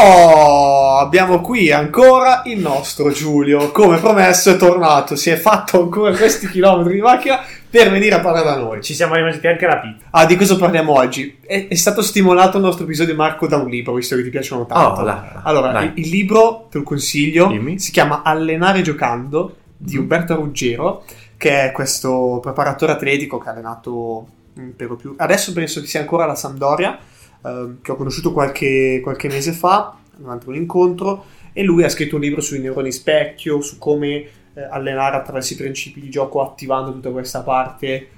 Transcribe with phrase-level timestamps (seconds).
[0.00, 3.72] Oh, abbiamo qui ancora il nostro Giulio.
[3.72, 8.20] Come promesso è tornato, si è fatto ancora questi chilometri di macchina per venire a
[8.20, 8.80] parlare da noi.
[8.80, 10.04] Ci siamo rimasti anche la pizza.
[10.10, 11.38] Ah, di cosa parliamo oggi?
[11.44, 14.66] È, è stato stimolato il nostro episodio Marco da un libro, visto che ti piacciono
[14.66, 15.00] tanto.
[15.00, 15.86] Oh, dai, allora, dai.
[15.96, 17.80] Il, il libro, te lo consiglio, Dimmi.
[17.80, 20.00] si chiama Allenare giocando di Mm.
[20.00, 21.04] Umberto Ruggero,
[21.36, 24.26] che è questo preparatore atletico che ha allenato
[24.60, 25.14] mm, per lo più.
[25.18, 26.96] Adesso penso che sia ancora alla Sampdoria,
[27.44, 31.24] ehm, che ho conosciuto qualche, qualche mese fa durante un incontro.
[31.52, 34.14] E lui ha scritto un libro sui neuroni specchio, su come
[34.54, 38.08] eh, allenare attraverso i principi di gioco, attivando tutta questa parte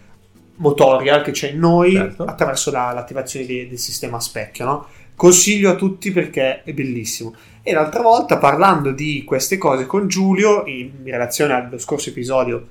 [0.57, 2.25] motoria che c'è in noi Certo.
[2.25, 4.65] attraverso la- l'attivazione de- del sistema specchio.
[4.65, 4.87] No?
[5.15, 7.35] Consiglio a tutti perché è bellissimo.
[7.63, 12.69] E l'altra volta, parlando di queste cose con Giulio, in, in relazione allo scorso episodio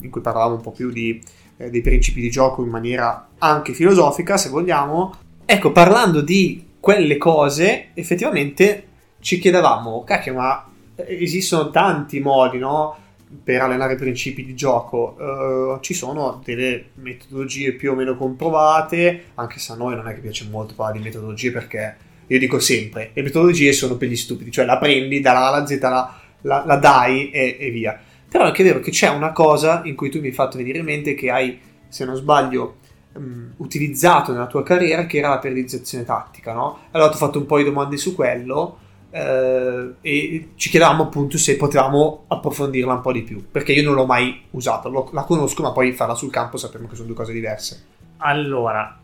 [0.00, 1.20] in cui parlavamo un po' più di,
[1.56, 5.14] eh, dei principi di gioco in maniera anche filosofica, se vogliamo,
[5.52, 8.86] ecco, parlando di quelle cose, effettivamente
[9.20, 10.66] ci chiedevamo, cacchio, ma
[11.06, 12.96] esistono tanti modi, no?
[13.44, 15.16] Per allenare i principi di gioco.
[15.18, 20.14] Eh, ci sono delle metodologie più o meno comprovate, anche se a noi non è
[20.14, 24.16] che piace molto parlare di metodologie perché io dico sempre, le metodologie sono per gli
[24.16, 27.98] stupidi, cioè la prendi dalla A alla Z, la, la- la dai e, e via.
[28.28, 30.78] Però è anche vero che c'è una cosa in cui tu mi hai fatto venire
[30.78, 32.76] in mente che hai, se non sbaglio,
[33.14, 36.78] ehm, utilizzato nella tua carriera, che era la periodizzazione tattica, no?
[36.90, 38.78] Allora ti ho fatto un po' di domande su quello
[39.10, 43.94] eh, e ci chiedevamo appunto se potevamo approfondirla un po' di più, perché io non
[43.94, 47.16] l'ho mai usata, L'ho- la conosco, ma poi farla sul campo sappiamo che sono due
[47.16, 47.84] cose diverse.
[48.18, 48.98] Allora,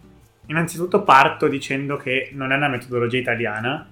[0.47, 3.87] innanzitutto parto dicendo che non è una metodologia italiana,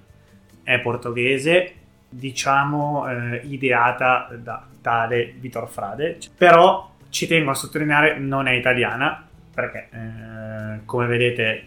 [0.63, 1.73] è portoghese,
[2.09, 9.27] diciamo eh, ideata da tale Vitor Frade, però ci tengo a sottolineare non è italiana,
[9.57, 11.63] perché eh, come vedete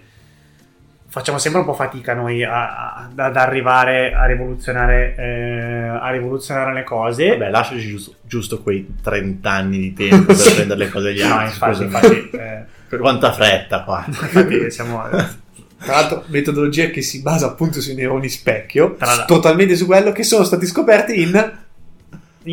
[1.09, 6.73] facciamo sempre un po' fatica noi a- a- ad arrivare a rivoluzionare, eh, a rivoluzionare
[6.73, 7.31] le cose.
[7.31, 11.35] Vabbè, lasciaci giusto, giusto quei 30 anni di tempo per prendere le cose agli no,
[11.35, 11.47] altri.
[11.47, 12.17] infatti, scusami.
[12.17, 12.31] infatti,
[12.95, 14.05] eh, Quanta fretta qua.
[14.07, 15.03] infatti siamo...
[15.83, 18.97] Tra l'altro, metodologia che si basa appunto sui neuroni specchio,
[19.27, 21.59] totalmente su quello che sono stati scoperti in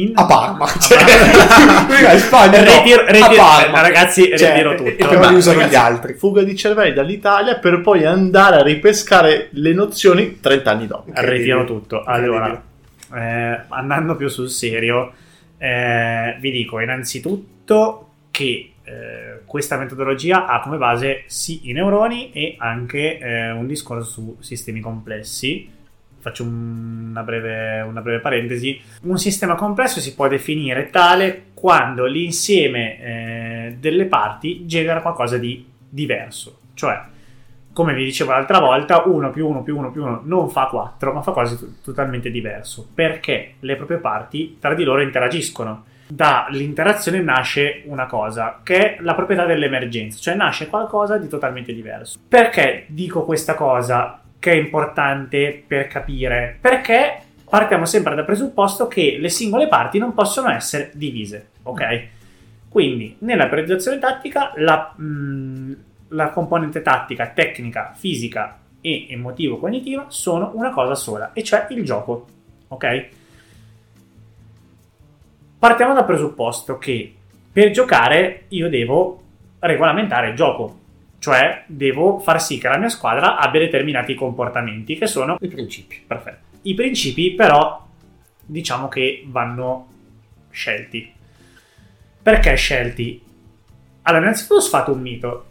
[0.02, 0.66] In- a Parma.
[0.66, 1.00] A Cioè,
[2.13, 3.81] in Spagna, no, Ritiro- a Parma.
[3.81, 4.90] ragazzi, Cioè, ritiro tutto.
[4.90, 6.13] E però Ma, li usano ragazzi, gli altri.
[6.13, 11.12] Fuga di cervelli dall'Italia per poi andare a ripescare le nozioni 30 anni dopo.
[11.13, 12.03] Ritiro tutto.
[12.03, 12.62] Allora,
[13.16, 15.12] eh, andando più sul serio,
[15.58, 22.56] eh, vi dico innanzitutto che eh, questa metodologia ha come base sì i neuroni e
[22.59, 25.75] anche eh, un discorso su sistemi complessi.
[26.28, 28.80] Faccio un- una breve, una breve parentesi.
[29.04, 35.66] Un sistema complesso si può definire tale quando l'insieme eh, delle parti genera qualcosa di
[35.90, 36.60] diverso.
[36.74, 37.00] Cioè,
[37.72, 41.14] come vi dicevo l'altra volta, 1 più 1 più 1 più 1 non fa 4,
[41.14, 42.86] ma fa qualcosa di totalmente diverso.
[42.94, 45.86] Perché le proprie parti tra di loro interagiscono.
[46.09, 52.20] Dall'interazione nasce una cosa, che è la proprietà dell'emergenza, cioè nasce qualcosa di totalmente diverso.
[52.28, 56.58] Perché dico questa cosa che è importante per capire?
[56.59, 62.08] Perché partiamo sempre dal presupposto che le singole parti non possono essere divise, ok?
[62.70, 65.74] Quindi, nella periodizzazione tattica, la, mh,
[66.09, 72.28] la componente tattica, tecnica, fisica e emotivo-cognitiva sono una cosa sola, e cioè il gioco,
[72.68, 73.08] ok?
[75.59, 77.16] Partiamo dal presupposto che
[77.52, 79.22] per giocare io devo
[79.59, 80.77] regolamentare il gioco,
[81.19, 86.03] cioè devo far sì che la mia squadra abbia determinati comportamenti che sono I principi.
[86.05, 86.45] Perfetto.
[86.63, 87.85] I principi, però,
[88.45, 89.88] diciamo che vanno
[90.50, 91.11] scelti.
[92.22, 93.22] Perché scelti?
[94.03, 95.45] Allora, innanzitutto sfato un mito.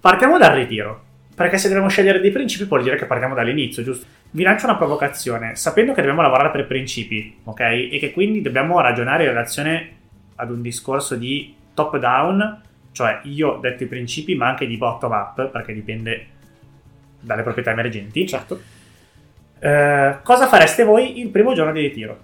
[0.00, 1.02] Partiamo dal ritiro.
[1.34, 4.06] Perché se dobbiamo scegliere dei principi vuol dire che partiamo dall'inizio, giusto?
[4.30, 5.56] Vi lancio una provocazione.
[5.56, 7.60] Sapendo che dobbiamo lavorare per principi, ok?
[7.60, 9.96] E che quindi dobbiamo ragionare in relazione
[10.36, 12.62] ad un discorso di top down,
[12.94, 16.26] cioè io detto i principi, ma anche di bottom up, perché dipende
[17.18, 18.24] dalle proprietà emergenti.
[18.26, 18.60] Certo.
[19.58, 22.18] Eh, cosa fareste voi il primo giorno di ritiro?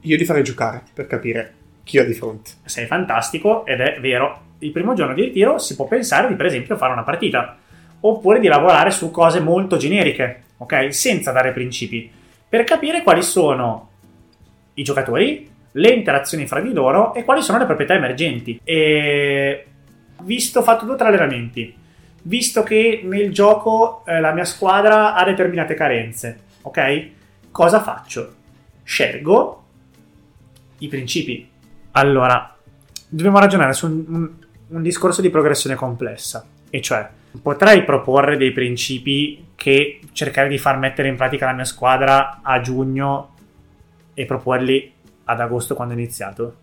[0.00, 1.54] Io li farei giocare per capire
[1.84, 2.50] chi ho di fronte.
[2.64, 4.40] Sei fantastico ed è vero.
[4.58, 7.56] Il primo giorno di ritiro si può pensare di, per esempio, fare una partita
[8.00, 10.92] oppure di lavorare su cose molto generiche, ok?
[10.92, 12.10] Senza dare principi,
[12.48, 13.90] per capire quali sono
[14.74, 18.60] i giocatori, le interazioni fra di loro e quali sono le proprietà emergenti.
[18.62, 19.66] E
[20.22, 21.74] visto fatto due o tre allenamenti,
[22.22, 27.08] visto che nel gioco eh, la mia squadra ha determinate carenze, ok?
[27.50, 28.34] Cosa faccio?
[28.82, 29.64] Scelgo
[30.78, 31.48] i principi.
[31.92, 32.56] Allora,
[33.08, 34.30] dobbiamo ragionare su un, un-
[34.66, 37.08] un discorso di progressione complessa, e cioè
[37.40, 42.60] potrei proporre dei principi che cercare di far mettere in pratica la mia squadra a
[42.60, 43.34] giugno
[44.14, 44.92] e proporli
[45.24, 46.56] ad agosto quando ho iniziato.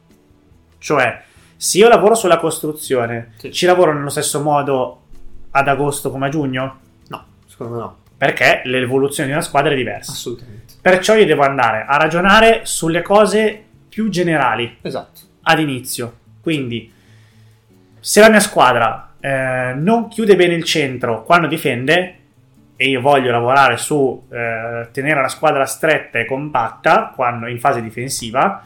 [0.78, 1.22] Cioè,
[1.56, 3.52] se io lavoro sulla costruzione, Sì.
[3.52, 5.02] ci lavoro nello stesso modo
[5.52, 6.80] ad agosto come a giugno?
[7.08, 7.98] No, secondo me no.
[8.18, 10.12] Perché l'evoluzione di una squadra è diversa.
[10.12, 10.74] Assolutamente.
[10.82, 15.22] Perciò io devo andare a ragionare sulle cose più generali Esatto.
[15.44, 16.18] ad inizio.
[16.42, 16.92] Quindi,
[18.00, 22.16] se la mia squadra eh, non chiude bene il centro quando difende,
[22.82, 27.80] e io voglio lavorare su eh, tenere la squadra stretta e compatta quando in fase
[27.80, 28.60] difensiva,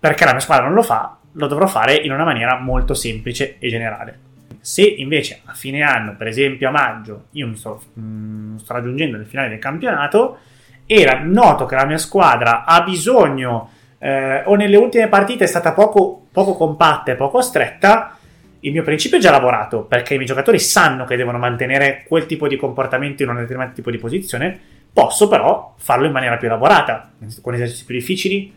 [0.00, 3.58] perché la mia squadra non lo fa, lo dovrò fare in una maniera molto semplice
[3.58, 4.18] e generale.
[4.60, 9.26] Se invece a fine anno, per esempio a maggio, io sto, mm, sto raggiungendo il
[9.26, 10.38] finale del campionato
[10.86, 15.72] e noto che la mia squadra ha bisogno eh, o nelle ultime partite è stata
[15.72, 18.16] poco, poco compatta e poco stretta,
[18.60, 22.26] il mio principio è già lavorato perché i miei giocatori sanno che devono mantenere quel
[22.26, 24.58] tipo di comportamento in un determinato tipo di posizione.
[24.92, 28.52] Posso però farlo in maniera più elaborata, con esercizi più difficili,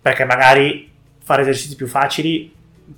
[0.00, 0.90] perché magari
[1.22, 2.52] fare esercizi più facili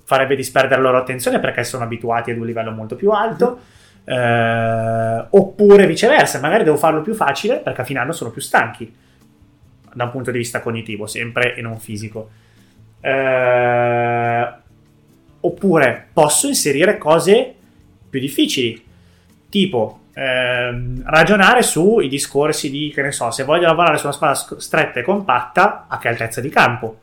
[0.04, 3.60] farebbe disperdere la loro attenzione perché sono abituati ad un livello molto più alto.
[4.04, 8.92] eh, oppure viceversa, magari devo farlo più facile perché a fine anno sono più stanchi
[9.92, 12.30] da un punto di vista cognitivo, sempre e non fisico.
[13.00, 14.48] Eh,
[15.40, 17.54] oppure posso inserire cose
[18.08, 18.82] più difficili,
[19.48, 24.60] tipo ehm, ragionare sui discorsi di, che ne so, se voglio lavorare su una squadra
[24.60, 26.98] stretta e compatta, a che altezza di campo,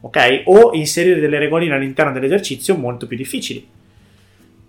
[0.00, 0.42] ok?
[0.46, 3.68] O inserire delle regoline all'interno dell'esercizio molto più difficili.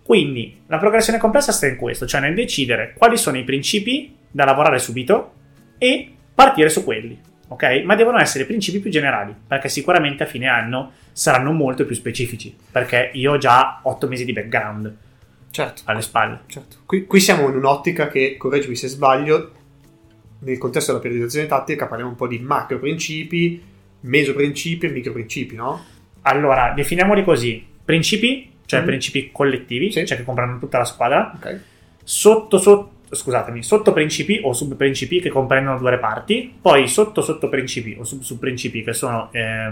[0.04, 4.44] Quindi la progressione complessa sta in questo, cioè nel decidere quali sono i principi da
[4.44, 5.34] lavorare subito
[5.78, 7.18] e partire su quelli,
[7.54, 7.82] ok?
[7.86, 12.56] Ma devono essere principi più generali, perché sicuramente a fine anno saranno molto più specifici,
[12.72, 14.96] perché io ho già 8 mesi di background
[15.52, 15.82] Certo.
[15.86, 16.42] alle spalle.
[16.48, 16.78] certo.
[16.86, 19.52] Qui, qui siamo in un'ottica che, correggimi se sbaglio,
[20.40, 23.62] nel contesto della periodizzazione tattica parliamo un po' di macro principi,
[24.02, 25.82] meso principi e micro principi, no?
[26.24, 28.86] Allora, definiamoli così: principi, cioè Mhm.
[28.86, 30.06] principi collettivi, Sì.
[30.06, 31.60] cioè che comprano tutta la squadra, Ok.
[32.04, 37.96] sotto sotto scusatemi, sotto principi o subprincipi che comprendono due reparti, poi sotto sotto principi
[38.00, 39.72] o sub subprincipi che sono eh,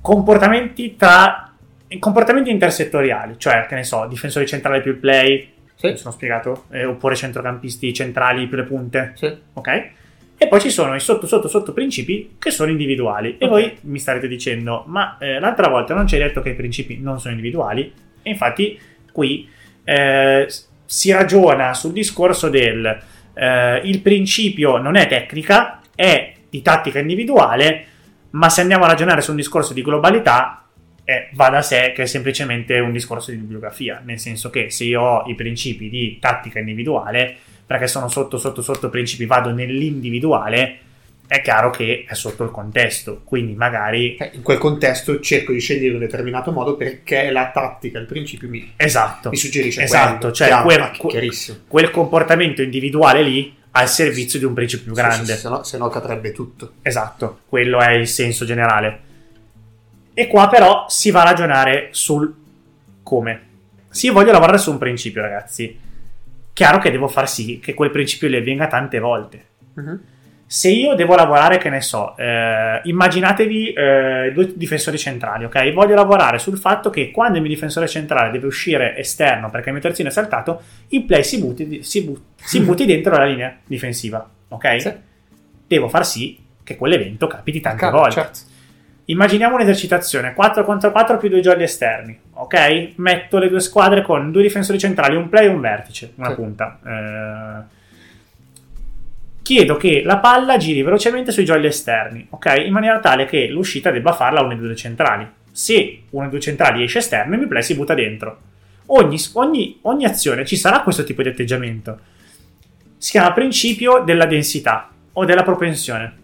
[0.00, 1.52] comportamenti tra
[1.98, 5.88] comportamenti intersettoriali, cioè che ne so, difensori centrali più il play, Sì.
[5.88, 9.30] mi sono spiegato, Eh, oppure centrocampisti centrali più le punte, Sì.
[9.52, 9.90] ok?
[10.38, 13.36] E poi ci sono i sotto sotto sotto principi che sono individuali.
[13.38, 16.54] E voi mi starete dicendo, ma eh, l'altra volta non ci hai detto che i
[16.54, 17.92] principi non sono individuali?
[18.22, 18.76] E infatti
[19.12, 19.48] qui
[19.84, 20.48] eh,
[20.92, 22.84] si ragiona sul discorso del
[23.32, 27.86] eh, il principio non è tecnica, è di tattica individuale,
[28.32, 30.66] ma se andiamo a ragionare su un discorso di globalità,
[31.04, 34.84] eh, va da sé che è semplicemente un discorso di bibliografia, nel senso che se
[34.84, 40.78] io ho i principi di tattica individuale, perché sono sotto sotto sotto principi, vado nell'individuale,
[41.26, 45.60] è chiaro che è sotto il contesto, quindi magari Eh, In quel contesto cerco di
[45.60, 50.34] scegliere un determinato modo perché la tattica, il principio mi, esatto, mi suggerisce esatto, quello.
[50.34, 51.58] cioè quel, ma chiarissimo.
[51.68, 55.24] quel comportamento individuale lì al servizio di un principio più grande.
[55.24, 56.72] Sì, sì, se, no, se no cadrebbe tutto.
[56.82, 59.00] Esatto, quello è il senso generale.
[60.12, 62.30] E qua però si va a ragionare sul
[63.02, 63.40] come.
[63.88, 65.78] Se io voglio lavorare su un principio, ragazzi,
[66.52, 69.44] chiaro che devo far sì che quel principio le avvenga tante volte.
[69.74, 70.00] Mhm.
[70.52, 75.72] Se io devo lavorare, che ne so, eh, immaginatevi eh, due difensori centrali, ok?
[75.72, 79.72] Voglio lavorare sul fatto che quando il mio difensore centrale deve uscire esterno perché il
[79.76, 83.56] mio terzino è saltato, il play si butti, si bu- si butti dentro la linea
[83.64, 84.80] difensiva, ok?
[84.82, 84.92] Sì.
[85.66, 88.14] Devo far sì che quell'evento capiti tante Cavolo, volte.
[88.20, 88.38] certo.
[89.06, 92.90] Immaginiamo un'esercitazione 4 contro 4 più due jolly esterni, ok?
[92.96, 96.34] Metto le due squadre con due difensori centrali, un play e un vertice, una Sì.
[96.34, 96.78] punta.
[96.84, 97.80] Eh,
[99.52, 102.62] Chiedo che la palla giri velocemente sui jolly esterni, ok?
[102.64, 105.30] In maniera tale che l'uscita debba farla a uno dei due centrali.
[105.50, 108.38] Se uno dei due centrali esce esterno, il mio play si butta dentro.
[108.86, 111.98] Ogni, ogni- ogni azione ci sarà questo tipo di atteggiamento.
[112.96, 116.20] Si chiama principio della densità o della propensione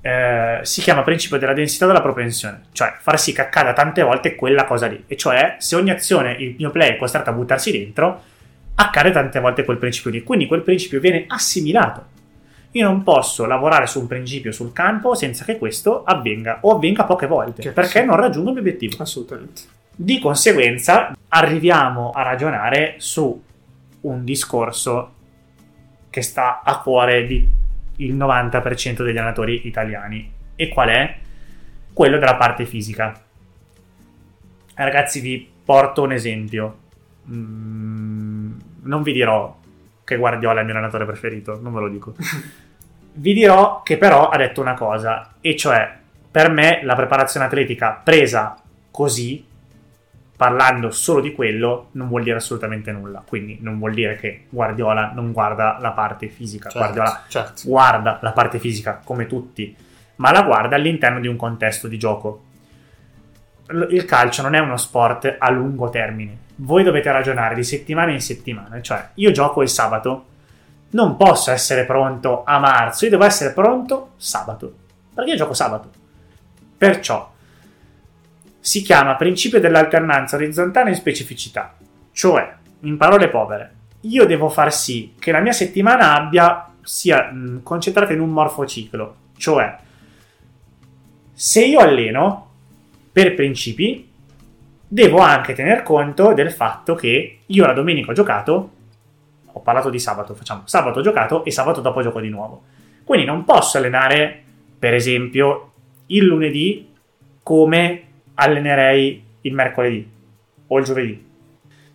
[0.00, 4.34] eh, si chiama principio della densità della propensione, cioè far sì che accada tante volte
[4.34, 7.70] quella cosa lì, e cioè se ogni azione il mio play è costretto a buttarsi
[7.70, 8.22] dentro,
[8.76, 12.11] accade tante volte quel principio lì, quindi quel principio viene assimilato.
[12.72, 17.04] Io non posso lavorare su un principio sul campo senza che questo avvenga o avvenga
[17.04, 17.80] poche volte, Certo.
[17.80, 19.02] perché non raggiungo il mio obiettivo.
[19.02, 19.62] Assolutamente.
[19.94, 23.42] Di conseguenza arriviamo a ragionare su
[24.00, 25.12] un discorso
[26.08, 27.46] che sta a cuore di
[27.96, 30.30] il 90% degli allenatori italiani.
[30.56, 31.16] E qual è?
[31.92, 33.20] Quello della parte fisica.
[34.74, 36.78] Ragazzi, vi porto un esempio.
[37.30, 38.52] Mm,
[38.82, 39.54] non vi dirò
[40.12, 42.14] che Guardiola è il mio allenatore preferito, non ve lo dico.
[43.14, 45.98] Vi dirò che però ha detto una cosa, e cioè
[46.30, 48.56] per me la preparazione atletica presa
[48.90, 49.44] così,
[50.34, 53.22] parlando solo di quello, non vuol dire assolutamente nulla.
[53.26, 56.70] Quindi non vuol dire che Guardiola non guarda la parte fisica.
[56.70, 57.62] Certo, Guardiola certo.
[57.64, 59.76] guarda la parte fisica come tutti,
[60.16, 62.44] ma la guarda all'interno di un contesto di gioco.
[63.90, 66.36] Il calcio non è uno sport a lungo termine.
[66.62, 68.80] Voi dovete ragionare di settimana in settimana.
[68.80, 70.26] Cioè, io gioco il sabato,
[70.90, 74.74] non posso essere pronto a marzo, io devo essere pronto sabato.
[75.14, 75.90] Perché io gioco sabato.
[76.76, 77.30] Perciò
[78.60, 81.74] si chiama principio dell'alternanza orizzontale in specificità.
[82.12, 88.12] Cioè, in parole povere, io devo far sì che la mia settimana abbia sia concentrata
[88.12, 89.16] in un morfociclo.
[89.36, 89.76] Cioè,
[91.32, 92.50] se io alleno
[93.10, 94.11] per principi,
[94.92, 98.70] devo anche tener conto del fatto che io la domenica ho giocato,
[99.50, 102.64] ho parlato di sabato, facciamo sabato ho giocato e sabato dopo gioco di nuovo.
[103.02, 104.42] Quindi non posso allenare,
[104.78, 105.72] per esempio,
[106.08, 106.92] il lunedì
[107.42, 108.02] come
[108.34, 110.10] allenerei il mercoledì
[110.66, 111.26] o il giovedì.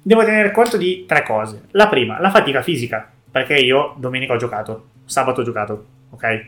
[0.01, 1.65] Devo tenere conto di tre cose.
[1.71, 6.45] La prima, la fatica fisica, perché io domenica ho giocato, sabato ho giocato, ok?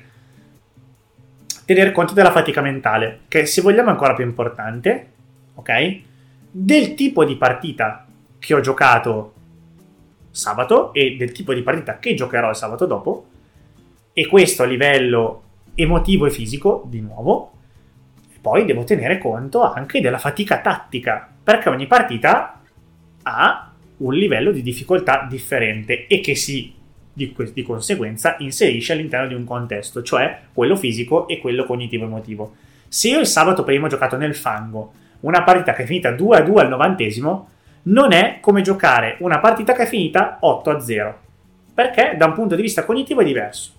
[1.66, 5.12] Tener conto della fatica mentale, che se vogliamo è ancora più importante,
[5.54, 6.08] ok?
[6.52, 8.08] Del tipo di partita
[8.40, 9.34] che ho giocato
[10.32, 13.26] sabato e del tipo di partita che giocherò il sabato dopo,
[14.14, 15.44] e questo a livello
[15.76, 17.52] emotivo e fisico, di nuovo,
[18.42, 22.62] poi devo tenere conto anche della fatica tattica, perché ogni partita
[23.24, 26.74] ha un livello di difficoltà differente e che si
[27.12, 32.56] di, di, conseguenza inserisce all'interno di un contesto, cioè quello fisico e quello cognitivo-emotivo.
[32.88, 36.38] Se io il sabato prima ho giocato nel fango una partita che è finita 2
[36.38, 37.50] a 2 al novantesimo,
[37.84, 41.20] non è come giocare una partita che è finita 8 a 0,
[41.74, 43.72] perché da un punto di vista cognitivo è diverso.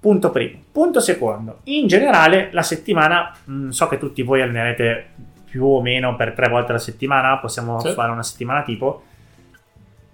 [0.00, 0.58] Punto primo.
[0.72, 1.58] Punto secondo.
[1.64, 5.08] In generale, la settimana, mh, so che tutti voi allenerete
[5.44, 7.92] più o meno per tre volte alla settimana, possiamo Sì.
[7.92, 9.02] fare una settimana tipo.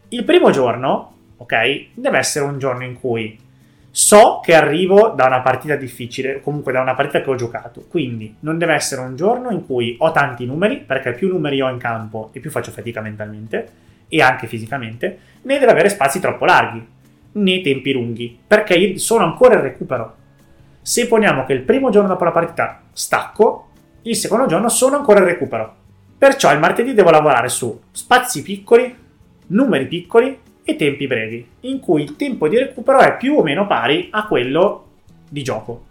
[0.08, 3.38] Il primo giorno, ok, deve essere un giorno in cui
[3.96, 7.86] so che arrivo da una partita difficile, comunque da una partita che ho giocato.
[7.88, 11.70] Quindi non deve essere un giorno in cui ho tanti numeri, perché più numeri ho
[11.70, 13.68] in campo e più faccio fatica mentalmente
[14.06, 16.86] e anche fisicamente, né deve avere spazi troppo larghi
[17.32, 20.14] né tempi lunghi, perché sono ancora in recupero.
[20.82, 23.70] Se poniamo che il primo giorno dopo la partita stacco,
[24.02, 25.74] il secondo giorno sono ancora in recupero.
[26.18, 28.94] Perciò il martedì devo lavorare su spazi piccoli,
[29.46, 30.38] numeri piccoli
[30.68, 34.26] e tempi brevi, in cui il tempo di recupero è più o meno pari a
[34.26, 34.86] quello
[35.28, 35.84] di gioco.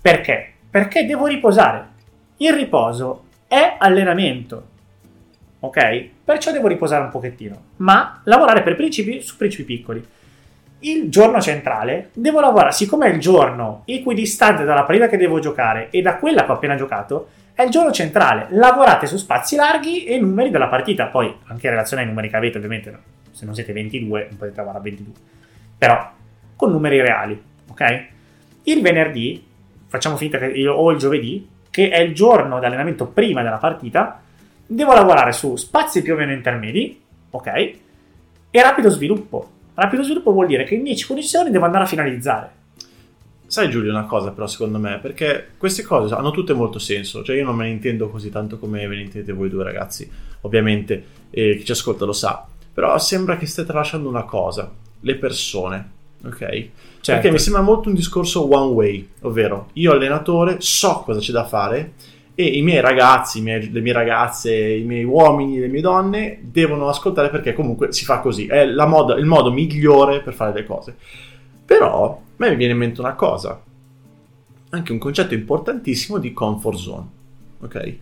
[0.00, 0.52] Perché?
[0.70, 1.88] Perché devo riposare.
[2.36, 4.68] Il riposo è allenamento.
[5.58, 6.08] Ok?
[6.24, 10.06] Perciò devo riposare un pochettino, ma lavorare per principi su principi piccoli
[10.80, 15.88] il giorno centrale devo lavorare, siccome è il giorno equidistante dalla partita che devo giocare
[15.90, 18.46] e da quella che ho appena giocato, è il giorno centrale.
[18.50, 21.06] Lavorate su spazi larghi e numeri della partita.
[21.06, 22.98] Poi, anche in relazione ai numeri che avete, ovviamente.
[23.40, 25.14] Se non siete 22, non potete lavorare a 22.
[25.78, 26.12] Però,
[26.56, 28.06] con numeri reali, ok?
[28.64, 29.42] Il venerdì,
[29.86, 33.56] facciamo finta che io o il giovedì, che è il giorno di allenamento prima della
[33.56, 34.20] partita,
[34.66, 37.46] devo lavorare su spazi più o meno intermedi, ok?
[38.50, 39.50] E rapido sviluppo.
[39.72, 42.50] Rapido sviluppo vuol dire che in 10 posizioni devo andare a finalizzare.
[43.46, 47.36] Sai Giulio una cosa però secondo me, perché queste cose hanno tutte molto senso, cioè
[47.36, 50.08] io non me ne intendo così tanto come ve ne intendete voi due ragazzi,
[50.42, 55.14] ovviamente eh, chi ci ascolta lo sa, però sembra che stai tralasciando una cosa, le
[55.16, 55.90] persone,
[56.24, 56.38] ok?
[56.38, 56.70] Certo.
[57.02, 61.44] Perché mi sembra molto un discorso one way, ovvero io allenatore so cosa c'è da
[61.44, 61.92] fare
[62.34, 66.38] e i miei ragazzi, i miei- le mie ragazze, i miei uomini, le mie donne
[66.42, 70.52] devono ascoltare perché comunque si fa così, è la moda- il modo migliore per fare
[70.52, 70.96] le cose.
[71.64, 73.62] Però a me mi viene in mente una cosa,
[74.70, 77.06] anche un concetto importantissimo di comfort zone,
[77.60, 77.96] ok?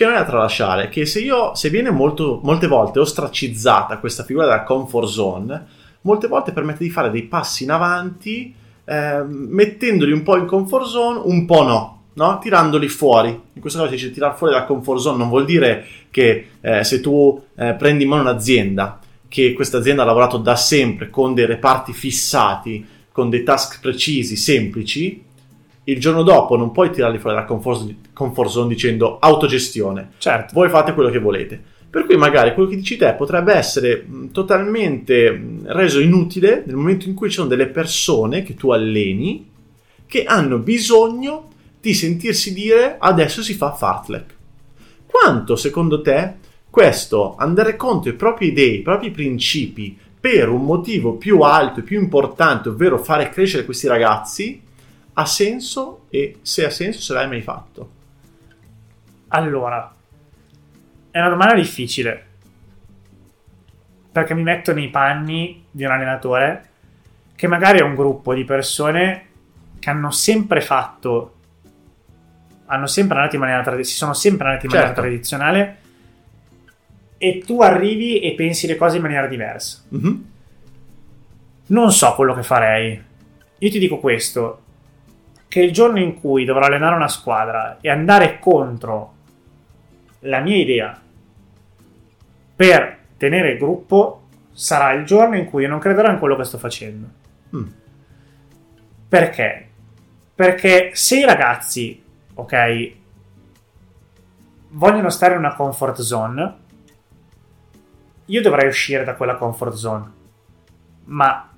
[0.00, 4.24] Che non è da tralasciare, che se io, se viene molto, molte volte ostracizzata questa
[4.24, 5.66] figura della comfort zone,
[6.00, 10.86] molte volte permette di fare dei passi in avanti, ehm, mettendoli un po' in comfort
[10.86, 12.38] zone, un po' no, no?
[12.38, 13.28] tirandoli fuori.
[13.28, 16.82] In questo caso si dice tirare fuori dalla comfort zone, non vuol dire che eh,
[16.82, 21.34] se tu eh, prendi in mano un'azienda, che questa azienda ha lavorato da sempre con
[21.34, 25.24] dei reparti fissati, con dei task precisi, semplici,
[25.84, 30.52] il giorno dopo non puoi tirarli fuori dalla comfort, comfort zone dicendo autogestione Certo.
[30.54, 31.60] voi fate quello che volete.
[31.90, 36.76] Per cui magari quello che dici te potrebbe essere mh, totalmente mh, reso inutile nel
[36.76, 39.48] momento in cui ci sono delle persone che tu alleni
[40.06, 41.48] che hanno bisogno
[41.80, 44.34] di sentirsi dire adesso si fa fartlek.
[45.06, 46.34] Quanto secondo te
[46.70, 51.82] questo andare contro i propri idee, i propri principi per un motivo più alto e
[51.82, 54.60] più importante, ovvero fare crescere questi ragazzi,
[55.20, 57.90] ha senso e se ha senso se l'hai mai fatto?
[59.28, 59.92] Allora,
[61.10, 62.26] è una domanda difficile.
[64.12, 66.68] Perché mi metto nei panni di un allenatore
[67.36, 69.26] che magari è un gruppo di persone
[69.78, 71.34] che hanno sempre fatto,
[72.66, 75.06] hanno sempre allenato in maniera tradizionale, si sono sempre allenati in maniera Certo.
[75.08, 75.76] tradizionale
[77.18, 79.82] e tu arrivi e pensi le cose in maniera diversa.
[79.88, 80.24] Mhm.
[81.66, 83.00] Non so quello che farei.
[83.58, 84.62] Io ti dico questo:
[85.50, 89.14] che il giorno in cui dovrò allenare una squadra e andare contro
[90.20, 90.96] la mia idea
[92.54, 96.44] per tenere il gruppo, sarà il giorno in cui io non crederò in quello che
[96.44, 97.08] sto facendo.
[97.56, 97.66] Mm.
[99.08, 99.68] Perché?
[100.36, 102.00] Perché se i ragazzi,
[102.32, 102.92] ok,
[104.68, 106.54] vogliono stare in una comfort zone,
[108.26, 110.12] io dovrei uscire da quella comfort zone.
[111.06, 111.50] Ma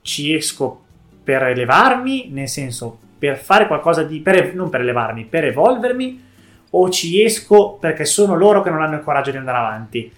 [0.00, 0.84] ci esco
[1.22, 4.18] per elevarmi, nel senso per fare qualcosa di...
[4.20, 6.24] Per, non per elevarmi, per evolvermi,
[6.70, 10.10] o ci esco perché sono loro che non hanno il coraggio di andare avanti.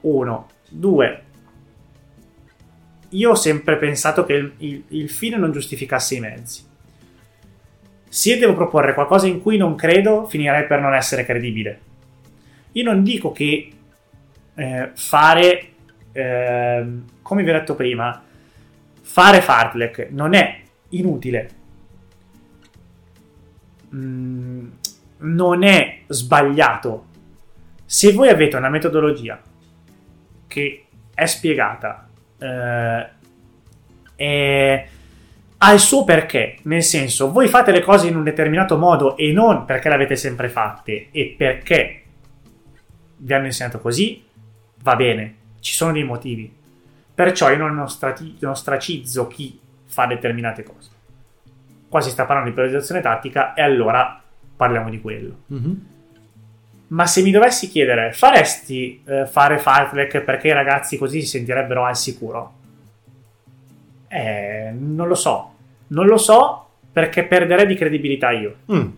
[0.00, 0.48] Uno.
[0.68, 1.22] Due.
[3.10, 6.64] Io ho sempre pensato che il, il- il fine non giustificasse i mezzi.
[8.08, 11.80] Se devo proporre qualcosa in cui non credo, finirei per non essere credibile.
[12.72, 13.70] Io non dico che
[14.54, 15.68] eh, fare,
[16.12, 18.22] ehm, come vi ho detto prima,
[19.02, 20.60] fare fartlek non è
[20.90, 21.50] inutile.
[23.94, 24.68] Mm,
[25.18, 27.06] non è sbagliato.
[27.84, 29.40] Se voi avete una metodologia
[30.46, 30.84] che
[31.14, 32.08] è spiegata,
[32.38, 33.08] eh,
[34.16, 34.88] è-
[35.58, 39.32] ha il suo perché, nel senso, voi fate le cose in un determinato modo e
[39.32, 42.02] non perché le avete sempre fatte e perché
[43.18, 44.24] vi hanno insegnato così,
[44.82, 46.52] va bene, ci sono dei motivi.
[47.14, 50.91] Perciò io non ostracizzo chi fa determinate cose.
[51.92, 54.18] Qua si sta parlando di priorizzazione tattica e allora
[54.56, 55.36] parliamo di quello.
[55.48, 55.86] Mhm.
[56.88, 61.84] Ma se mi dovessi chiedere, faresti eh, fare Fartlek perché i ragazzi così si sentirebbero
[61.84, 62.52] al sicuro?
[64.08, 65.52] Eh, non lo so.
[65.88, 68.54] Non lo so perché perderei di credibilità io.
[68.72, 68.88] Mm.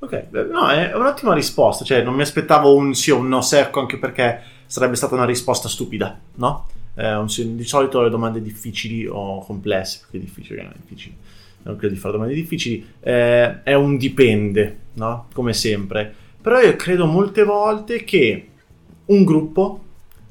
[0.00, 1.86] Ok, beh, no, è un'ottima risposta.
[1.86, 5.24] Cioè, non mi aspettavo un sì o un no secco, anche perché sarebbe stata una
[5.24, 6.66] risposta stupida, no?
[6.96, 11.38] Eh, un di solito le domande difficili o complesse, perché difficile, non è difficile.
[11.62, 12.86] Non credo di fare domande difficili.
[13.00, 15.26] eh, è un dipende, no?
[15.32, 16.12] Come sempre.
[16.40, 18.48] Però io credo molte volte che
[19.06, 19.84] un gruppo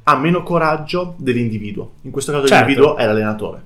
[0.03, 1.91] ha meno coraggio dell'individuo.
[2.01, 2.65] In questo caso Certo.
[2.65, 3.61] l'individuo è l'allenatore.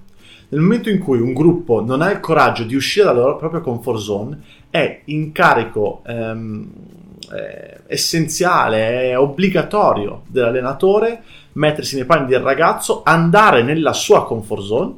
[0.50, 3.62] Nel momento in cui un gruppo non ha il coraggio di uscire dalla loro propria
[3.62, 6.70] comfort zone, è incarico ehm,
[7.34, 11.24] eh, essenziale, è obbligatorio dell'allenatore
[11.54, 14.94] mettersi nei panni del ragazzo, andare nella sua comfort zone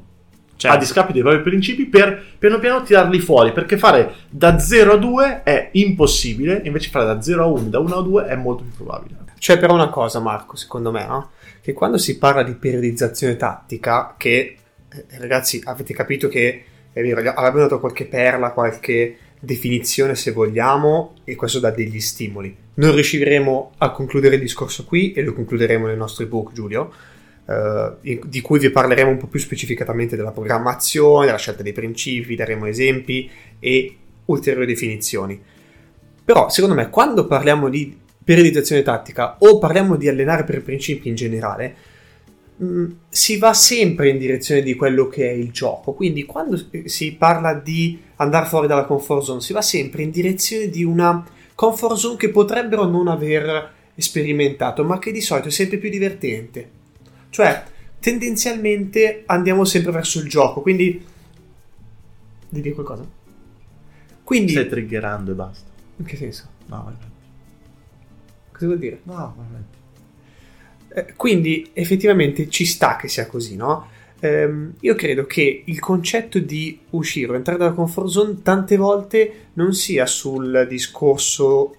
[0.58, 0.78] Certo.
[0.78, 4.96] a discapito dei propri principi per piano piano tirarli fuori perché fare da 0 a
[4.96, 8.64] 2 è impossibile invece fare da 0 a 1 da 1 a 2 è molto
[8.64, 11.32] più probabile C'è però una cosa, Marco, secondo me, no?
[11.62, 14.58] che quando si parla di periodizzazione tattica, che
[14.90, 21.16] eh, ragazzi avete capito che è vero, abbiamo dato qualche perla, qualche definizione se vogliamo,
[21.24, 22.56] e questo dà degli stimoli.
[22.76, 26.92] Non riusciremo a concludere il discorso qui e lo concluderemo nel nostro ebook, Giulio,
[27.48, 32.36] eh, di cui vi parleremo un po' più specificatamente della programmazione, della scelta dei principi,
[32.36, 33.30] daremo esempi
[33.60, 35.40] e ulteriori definizioni.
[36.24, 41.16] Però, secondo me, quando parliamo di periodizzazione tattica o parliamo di allenare per principi in
[41.16, 41.76] generale,
[42.58, 45.94] mh, si va sempre in direzione di quello che è il gioco.
[45.94, 50.10] Quindi, quando eh, si parla di andare fuori dalla comfort zone, si va sempre in
[50.10, 55.52] direzione di una comfort zone che potrebbero non aver sperimentato, ma che di solito è
[55.52, 56.70] sempre più divertente.
[57.36, 57.64] Cioè,
[58.00, 60.62] tendenzialmente andiamo sempre verso il gioco.
[60.62, 61.06] Quindi,
[62.48, 63.06] devi dire qualcosa?
[64.24, 66.48] Quindi, stai triggerando e basta in che senso?
[66.68, 67.06] no vai avanti.
[68.54, 69.00] Cosa vuol dire?
[69.04, 69.78] no vai avanti.
[70.94, 73.90] Eh, quindi effettivamente ci sta che sia così, no?
[74.22, 79.48] Ehm, io credo che il concetto di uscire o entrare dalla comfort zone tante volte
[79.56, 81.76] non sia sul discorso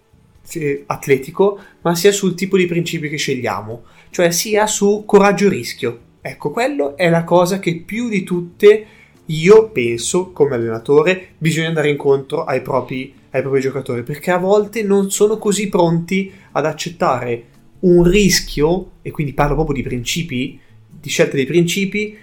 [0.53, 3.85] eh, atletico, ma sia sul tipo di principi che scegliamo,
[4.17, 6.01] cioè sia su coraggio rischio.
[6.23, 8.87] Ecco, quello è la cosa che più di tutte
[9.27, 14.83] io penso come allenatore bisogna andare incontro ai propri, ai propri giocatori perché a volte
[14.83, 17.45] non sono così pronti ad accettare
[17.81, 22.17] un rischio, e quindi parlo proprio di principi, di scelta dei principi,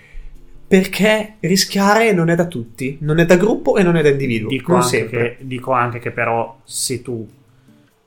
[0.67, 4.49] perché rischiare non è da tutti, non è da gruppo e non è da individuo.
[4.49, 7.29] Dico anche, che, dico anche che però se tu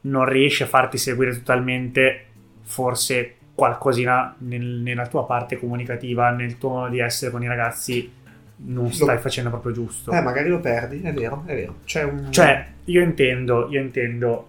[0.01, 2.25] non riesci a farti seguire totalmente,
[2.65, 8.13] forse qualcosina nel- nella tua parte comunicativa, nel tuo modo di essere con i ragazzi,
[8.59, 10.13] non stai facendo proprio giusto.
[10.13, 11.75] Eh, magari lo perdi, è vero, è vero.
[12.09, 12.29] Un...
[12.31, 14.49] Cioè, io intendo, io intendo,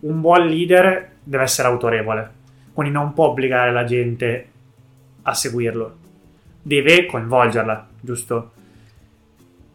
[0.00, 2.30] un buon leader deve essere autorevole,
[2.72, 4.48] quindi non può obbligare la gente
[5.22, 5.96] a seguirlo,
[6.62, 8.52] deve coinvolgerla, giusto?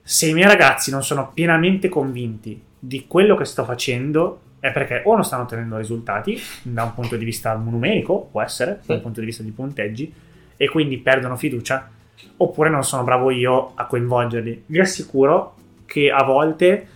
[0.01, 5.01] Se i miei ragazzi non sono pienamente convinti di quello che sto facendo, è perché
[5.05, 9.01] o non stanno ottenendo risultati da un punto di vista numerico, può essere, da un
[9.01, 10.13] punto di vista di punteggi,
[10.57, 11.89] e quindi perdono fiducia,
[12.37, 14.63] oppure non sono bravo io a coinvolgerli.
[14.65, 16.87] Vi assicuro che a volte,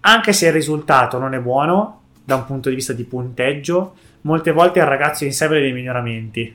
[0.00, 4.50] anche se il risultato non è buono da un punto di vista di punteggio, molte
[4.50, 6.54] volte il ragazzo in sé vede dei miglioramenti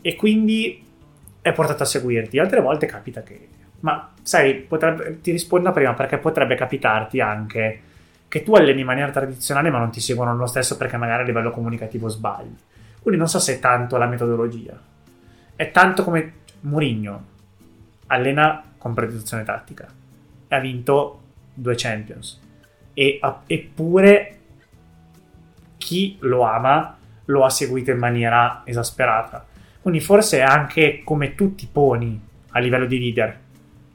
[0.00, 0.82] e quindi
[1.42, 2.38] è portato a seguirti.
[2.38, 3.48] Altre volte capita che,
[3.80, 7.80] ma sai, potrebbe, ti rispondo prima perché potrebbe capitarti anche
[8.28, 11.26] che tu alleni in maniera tradizionale ma non ti seguono lo stesso perché magari a
[11.26, 12.54] livello comunicativo sbagli.
[13.00, 14.78] Quindi non so se è tanto la metodologia.
[15.54, 17.24] È tanto come Mourinho
[18.08, 19.86] allena con predizione tattica
[20.48, 21.20] e ha vinto
[21.54, 22.40] due Champions.
[22.92, 24.38] E, eppure
[25.76, 29.46] chi lo ama lo ha seguito in maniera esasperata.
[29.80, 33.38] Quindi forse è anche come tu ti poni a livello di leader,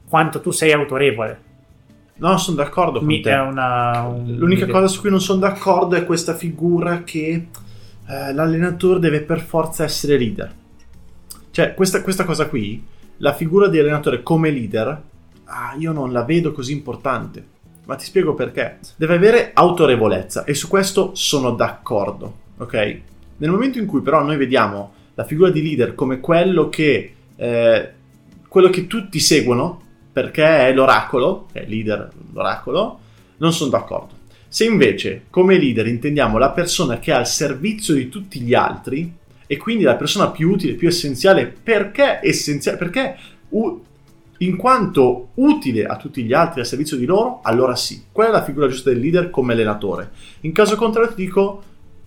[0.08, 1.50] quanto tu sei autorevole.
[2.22, 3.32] No, sono d'accordo con Mi- te.
[3.32, 7.48] è una, un- L'unica cosa su cui non sono d'accordo è questa figura che
[8.08, 10.54] eh, l'allenatore deve per forza essere leader.
[11.50, 12.80] Cioè, questa, questa cosa qui,
[13.16, 15.02] la figura di allenatore come leader,
[15.46, 17.44] ah, io non la vedo così importante.
[17.86, 18.78] Ma ti spiego perché.
[18.94, 23.00] Deve avere autorevolezza e su questo sono d'accordo, ok?
[23.38, 27.92] Nel momento in cui però noi vediamo la figura di leader come quello che, eh,
[28.46, 29.80] quello che tutti seguono,
[30.12, 32.98] perché è l'oracolo, è leader, l'oracolo,
[33.38, 34.20] non sono d'accordo.
[34.48, 39.10] Se invece come leader intendiamo la persona che è al servizio di tutti gli altri
[39.46, 42.76] e quindi la persona più utile, più essenziale, perché essenziale?
[42.76, 43.16] Perché
[43.50, 43.82] u-
[44.38, 48.32] in quanto utile a tutti gli altri al servizio di loro, allora sì, quella è
[48.32, 50.10] la figura giusta del leader come allenatore.
[50.40, 51.62] In caso contrario ti dico,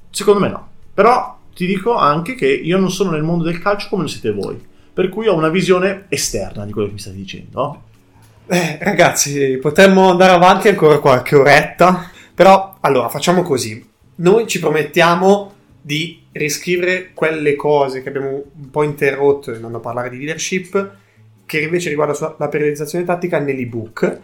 [0.10, 0.70] secondo me no.
[0.94, 4.32] Però ti dico anche che io non sono nel mondo del calcio come lo siete
[4.32, 4.62] voi,
[4.94, 7.84] per cui ho una visione esterna di quello che mi state dicendo.
[8.48, 13.84] Eh, ragazzi, potremmo andare avanti ancora qualche oretta, però allora facciamo così.
[14.18, 20.10] Noi ci promettiamo di riscrivere quelle cose che abbiamo un po' interrotto andando a parlare
[20.10, 20.92] di leadership,
[21.46, 24.20] che invece riguarda la periodizzazione tattica nell'ebook.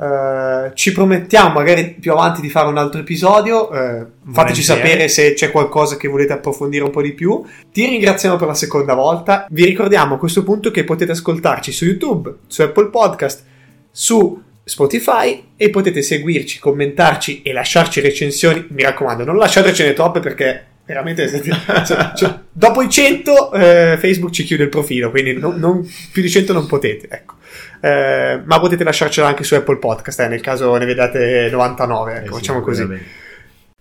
[0.00, 3.72] Eh, ci promettiamo magari più avanti di fare un altro episodio.
[3.72, 7.44] eh, fateci sapere se c'è qualcosa che volete approfondire un po' di più.
[7.72, 9.46] Ti ringraziamo per la seconda volta.
[9.50, 13.52] Vi ricordiamo a questo punto che potete ascoltarci su YouTube, su Apple Podcast,
[13.96, 18.66] su Spotify e potete seguirci, commentarci e lasciarci recensioni.
[18.70, 21.28] Mi raccomando, non lasciatecene troppe perché veramente
[21.86, 26.20] cioè, cioè, dopo i 100 eh, Facebook ci chiude il profilo, quindi non- non- più
[26.22, 27.34] di 100 non potete, ecco.
[27.80, 32.20] Eh, ma potete lasciarcela anche su Apple Podcast, eh, nel caso ne vedate 99, ecco,
[32.20, 32.86] Eh sì, facciamo così.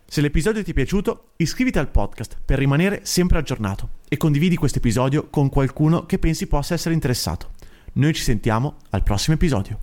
[0.05, 4.77] Se l'episodio ti è piaciuto, iscriviti al podcast per rimanere sempre aggiornato e condividi questo
[4.77, 7.51] episodio con qualcuno che pensi possa essere interessato.
[7.93, 9.79] Noi ci sentiamo al prossimo episodio.